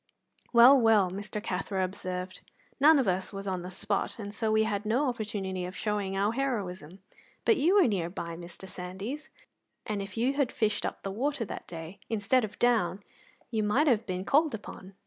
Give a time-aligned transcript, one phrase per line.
[0.51, 1.43] "Well, well," Mr.
[1.43, 2.41] Cathro observed,
[2.79, 6.17] "none of us was on the spot, and so we had no opportunity of showing
[6.17, 7.03] our heroism.
[7.45, 8.67] But you were near by, Mr.
[8.67, 9.29] Sandys,
[9.85, 13.03] and if you had fished up the water that day, instead of down,
[13.51, 14.95] you might have been called upon.